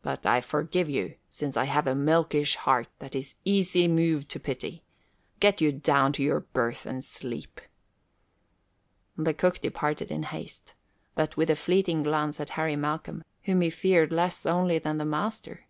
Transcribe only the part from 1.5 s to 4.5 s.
I have a milkish heart that is easy moved to